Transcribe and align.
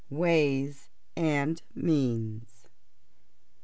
WAYS 0.09 0.89
AND 1.15 1.61
MEANS. 1.75 2.65